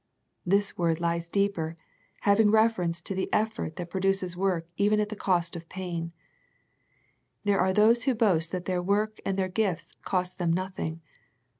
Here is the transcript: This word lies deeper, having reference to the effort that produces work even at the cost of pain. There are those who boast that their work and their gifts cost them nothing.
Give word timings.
This 0.47 0.79
word 0.79 0.99
lies 0.99 1.29
deeper, 1.29 1.77
having 2.21 2.49
reference 2.49 3.03
to 3.03 3.13
the 3.13 3.31
effort 3.31 3.75
that 3.75 3.91
produces 3.91 4.35
work 4.35 4.65
even 4.75 4.99
at 4.99 5.09
the 5.09 5.15
cost 5.15 5.55
of 5.55 5.69
pain. 5.69 6.11
There 7.43 7.59
are 7.59 7.71
those 7.71 8.05
who 8.05 8.15
boast 8.15 8.51
that 8.51 8.65
their 8.65 8.81
work 8.81 9.19
and 9.23 9.37
their 9.37 9.47
gifts 9.47 9.93
cost 10.01 10.39
them 10.39 10.51
nothing. 10.53 11.01